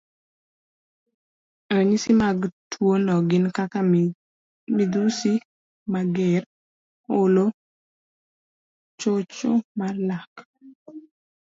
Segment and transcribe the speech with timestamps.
[1.75, 2.39] Ranyisi mag
[2.71, 3.79] tuwono gin kaka
[4.75, 5.33] midhusi
[5.93, 6.43] mager,
[7.21, 7.45] olo,
[8.99, 10.31] chocho mar lak,